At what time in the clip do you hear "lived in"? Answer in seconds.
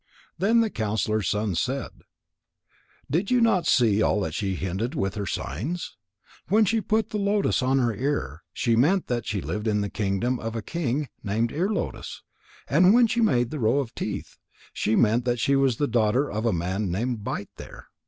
9.41-9.81